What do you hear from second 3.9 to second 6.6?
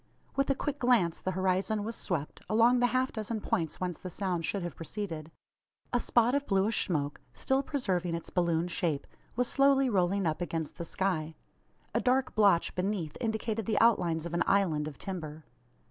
the sound should have proceeded. A spot of